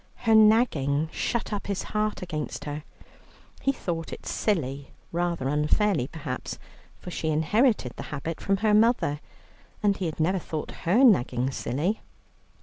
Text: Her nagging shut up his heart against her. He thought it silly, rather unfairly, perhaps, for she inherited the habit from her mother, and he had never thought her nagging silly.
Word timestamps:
Her 0.25 0.33
nagging 0.33 1.09
shut 1.11 1.53
up 1.53 1.67
his 1.67 1.83
heart 1.93 2.23
against 2.23 2.65
her. 2.65 2.83
He 3.61 3.71
thought 3.71 4.11
it 4.11 4.25
silly, 4.25 4.89
rather 5.11 5.47
unfairly, 5.47 6.07
perhaps, 6.07 6.57
for 6.97 7.11
she 7.11 7.27
inherited 7.27 7.93
the 7.95 8.03
habit 8.09 8.41
from 8.41 8.57
her 8.65 8.73
mother, 8.73 9.19
and 9.83 9.95
he 9.97 10.07
had 10.07 10.19
never 10.19 10.39
thought 10.39 10.71
her 10.85 11.03
nagging 11.03 11.51
silly. 11.51 12.01